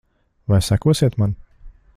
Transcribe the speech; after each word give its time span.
Vai 0.47 0.59
sekosiet 0.69 1.17
man? 1.19 1.35